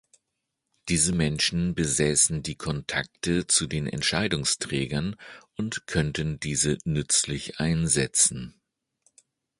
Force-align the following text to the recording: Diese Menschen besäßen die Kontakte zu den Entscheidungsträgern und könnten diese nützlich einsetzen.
Diese 0.89 1.13
Menschen 1.13 1.75
besäßen 1.75 2.41
die 2.41 2.55
Kontakte 2.55 3.45
zu 3.45 3.67
den 3.67 3.85
Entscheidungsträgern 3.85 5.15
und 5.57 5.85
könnten 5.85 6.39
diese 6.39 6.79
nützlich 6.85 7.59
einsetzen. 7.59 8.59